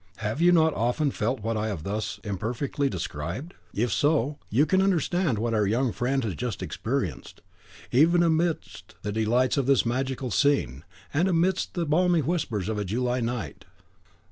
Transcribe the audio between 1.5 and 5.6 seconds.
I have thus imperfectly described? if so, you can understand what